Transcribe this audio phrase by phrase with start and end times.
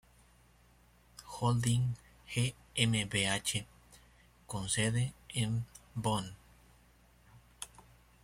[1.27, 1.93] Holding
[2.33, 3.67] GmbH",
[4.47, 6.35] con sede en Bonn.